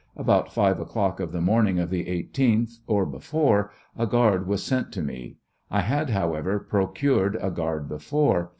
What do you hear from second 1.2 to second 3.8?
the morning of the I8th, or before,